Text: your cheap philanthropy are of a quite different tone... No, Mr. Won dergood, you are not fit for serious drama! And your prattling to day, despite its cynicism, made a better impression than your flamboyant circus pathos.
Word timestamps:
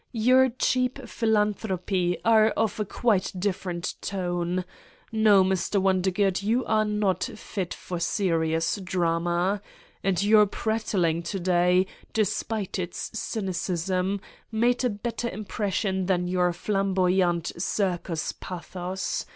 your 0.13 0.49
cheap 0.49 1.07
philanthropy 1.07 2.17
are 2.25 2.47
of 2.57 2.79
a 2.79 2.85
quite 2.85 3.31
different 3.37 3.93
tone... 4.01 4.65
No, 5.11 5.43
Mr. 5.43 5.79
Won 5.79 6.01
dergood, 6.01 6.41
you 6.41 6.65
are 6.65 6.85
not 6.85 7.21
fit 7.23 7.71
for 7.71 7.99
serious 7.99 8.77
drama! 8.77 9.61
And 10.03 10.23
your 10.23 10.47
prattling 10.47 11.21
to 11.21 11.39
day, 11.39 11.85
despite 12.13 12.79
its 12.79 13.11
cynicism, 13.13 14.21
made 14.51 14.83
a 14.83 14.89
better 14.89 15.29
impression 15.29 16.07
than 16.07 16.27
your 16.27 16.51
flamboyant 16.51 17.51
circus 17.61 18.31
pathos. 18.39 19.27